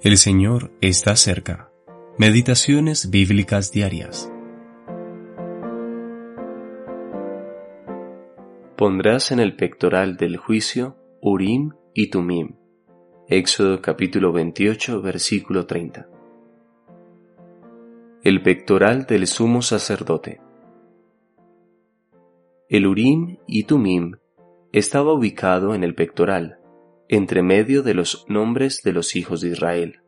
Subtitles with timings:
[0.00, 1.72] El Señor está cerca.
[2.18, 4.32] Meditaciones bíblicas diarias.
[8.76, 12.54] Pondrás en el pectoral del juicio Urim y Tumim.
[13.26, 16.08] Éxodo capítulo 28 versículo 30.
[18.22, 20.40] El pectoral del sumo sacerdote.
[22.68, 24.12] El Urim y Tumim
[24.72, 26.57] estaba ubicado en el pectoral,
[27.08, 30.02] entre medio de los nombres de los hijos de Israel.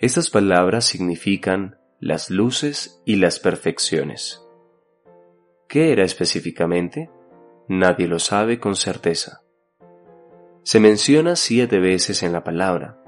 [0.00, 4.42] Estas palabras significan las luces y las perfecciones.
[5.68, 7.10] ¿Qué era específicamente?
[7.68, 9.42] Nadie lo sabe con certeza.
[10.62, 13.00] Se menciona siete veces en la palabra.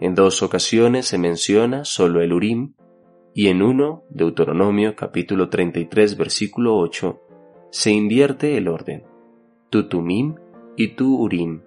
[0.00, 2.74] En dos ocasiones se menciona solo el Urim
[3.34, 7.20] y en uno, Deuteronomio capítulo 33 versículo 8,
[7.70, 9.04] se invierte el orden,
[9.70, 10.36] tu Tumim
[10.76, 11.62] y tu Urim.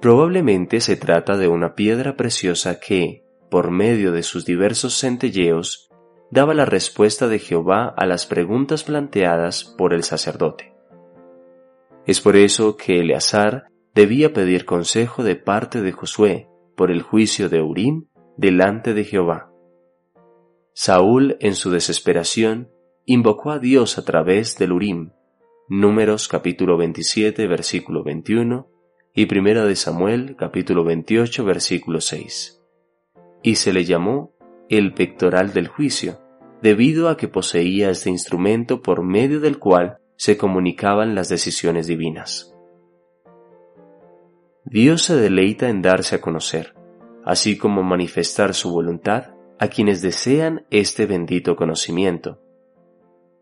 [0.00, 5.88] Probablemente se trata de una piedra preciosa que, por medio de sus diversos centelleos,
[6.30, 10.74] daba la respuesta de Jehová a las preguntas planteadas por el sacerdote.
[12.06, 17.48] Es por eso que Eleazar debía pedir consejo de parte de Josué por el juicio
[17.48, 19.50] de Urim delante de Jehová.
[20.74, 22.70] Saúl, en su desesperación,
[23.06, 25.12] invocó a Dios a través del Urim,
[25.68, 28.68] Números capítulo 27, versículo 21,
[29.18, 32.62] y Primera de Samuel capítulo 28 versículo 6.
[33.42, 34.34] Y se le llamó
[34.68, 36.20] el pectoral del juicio,
[36.60, 42.54] debido a que poseía este instrumento por medio del cual se comunicaban las decisiones divinas.
[44.66, 46.74] Dios se deleita en darse a conocer,
[47.24, 52.42] así como manifestar su voluntad a quienes desean este bendito conocimiento.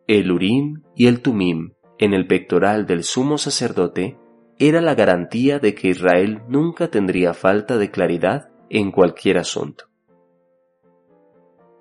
[0.07, 4.19] El Urim y el Tumim en el pectoral del sumo sacerdote
[4.59, 9.87] era la garantía de que Israel nunca tendría falta de claridad en cualquier asunto.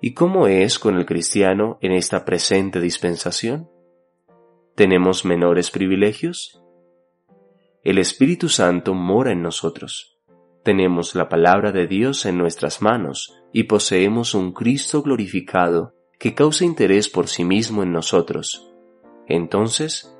[0.00, 3.70] ¿Y cómo es con el cristiano en esta presente dispensación?
[4.74, 6.60] ¿Tenemos menores privilegios?
[7.82, 10.18] El Espíritu Santo mora en nosotros.
[10.62, 16.64] Tenemos la palabra de Dios en nuestras manos y poseemos un Cristo glorificado que causa
[16.64, 18.70] interés por sí mismo en nosotros.
[19.26, 20.13] Entonces,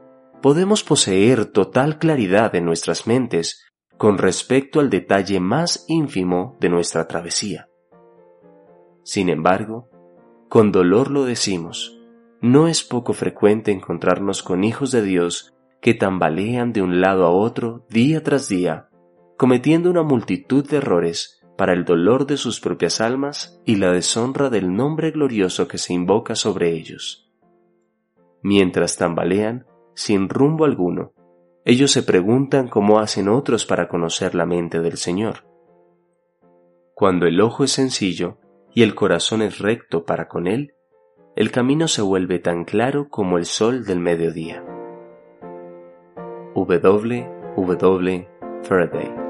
[0.44, 3.64] podemos poseer total claridad en nuestras mentes
[3.96, 7.70] con respecto al detalle más ínfimo de nuestra travesía.
[9.04, 9.88] Sin embargo,
[10.50, 11.98] con dolor lo decimos,
[12.42, 17.30] no es poco frecuente encontrarnos con hijos de Dios que tambalean de un lado a
[17.30, 18.90] otro día tras día,
[19.38, 24.50] cometiendo una multitud de errores para el dolor de sus propias almas y la deshonra
[24.50, 27.32] del nombre glorioso que se invoca sobre ellos.
[28.42, 31.12] Mientras tambalean, sin rumbo alguno.
[31.64, 35.46] Ellos se preguntan cómo hacen otros para conocer la mente del Señor.
[36.94, 38.38] Cuando el ojo es sencillo
[38.74, 40.74] y el corazón es recto para con Él,
[41.36, 44.64] el camino se vuelve tan claro como el sol del mediodía.
[46.54, 47.28] W.
[47.56, 48.28] W.
[48.62, 49.23] Faraday